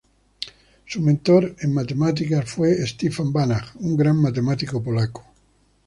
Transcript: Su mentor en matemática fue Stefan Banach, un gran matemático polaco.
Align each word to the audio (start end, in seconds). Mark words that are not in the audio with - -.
Su 0.87 0.99
mentor 0.99 1.55
en 1.59 1.75
matemática 1.75 2.41
fue 2.41 2.73
Stefan 2.87 3.31
Banach, 3.31 3.75
un 3.75 3.95
gran 3.95 4.19
matemático 4.19 4.81
polaco. 4.81 5.23